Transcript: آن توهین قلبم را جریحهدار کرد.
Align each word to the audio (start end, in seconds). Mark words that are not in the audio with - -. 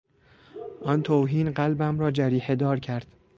آن 0.81 1.03
توهین 1.03 1.51
قلبم 1.51 1.99
را 1.99 2.11
جریحهدار 2.11 2.79
کرد. 2.79 3.07